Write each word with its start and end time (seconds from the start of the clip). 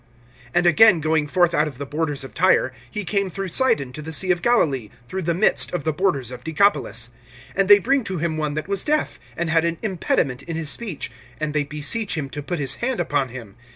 (31)And 0.55 0.65
again 0.65 0.99
going 0.99 1.27
forth 1.27 1.53
out 1.53 1.67
of 1.67 1.77
the 1.77 1.85
borders 1.85 2.23
of 2.23 2.33
Tyre, 2.33 2.73
he 2.89 3.05
came 3.05 3.29
through 3.29 3.49
Sidon 3.49 3.93
to 3.93 4.01
the 4.01 4.11
sea 4.11 4.31
of 4.31 4.41
Galilee, 4.41 4.89
through 5.07 5.21
the 5.21 5.35
midst 5.35 5.71
of 5.73 5.83
the 5.83 5.93
borders 5.93 6.31
of 6.31 6.43
Decapolis. 6.43 7.11
(32)And 7.55 7.67
they 7.67 7.77
bring 7.77 8.03
to 8.05 8.17
him 8.17 8.35
one 8.35 8.55
that 8.55 8.67
was 8.67 8.83
deaf, 8.83 9.19
and 9.37 9.51
had 9.51 9.63
an 9.63 9.77
impediment 9.83 10.41
in 10.41 10.55
his 10.55 10.71
speech; 10.71 11.11
and 11.39 11.53
they 11.53 11.63
beseech 11.65 12.17
him 12.17 12.31
to 12.31 12.41
put 12.41 12.57
his 12.57 12.77
hand 12.81 12.99
upon 12.99 13.29
him. 13.29 13.55